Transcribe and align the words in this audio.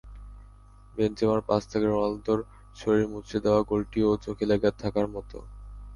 বেনজেমার 0.95 1.41
pass 1.49 1.61
থেকে 1.71 1.85
রোনালদোর 1.87 2.39
শরীর 2.75 3.05
মুচড়ে 3.07 3.39
দেওয়া 3.45 3.61
গোলটিও 3.63 4.09
চোখে 4.23 4.45
লেগে 4.45 4.69
থাকার 4.81 5.07
মতো। 5.07 5.37